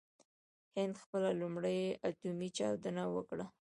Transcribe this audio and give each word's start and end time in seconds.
هند 0.75 0.93
خپله 1.03 1.29
لومړۍ 1.41 1.79
اټومي 2.09 2.49
چاودنه 2.57 3.03
وکړه. 3.15 3.45